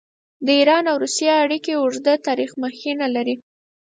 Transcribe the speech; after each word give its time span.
د 0.45 0.47
ایران 0.59 0.83
او 0.91 0.97
روسیې 1.03 1.31
اړیکې 1.45 1.73
اوږده 1.77 2.13
تاریخي 2.27 2.57
مخینه 2.63 3.07
لري. 3.15 3.35